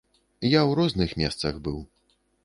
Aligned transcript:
Я 0.51 0.61
ў 0.61 0.71
розных 0.79 1.13
месцах 1.23 1.59
быў. 1.67 1.77